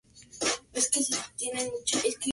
Es 0.73 0.89
originaria 0.95 1.25
de 1.37 1.47
la 1.57 1.61
isla 1.63 1.67
de 1.67 1.99
Príncipe. 2.13 2.25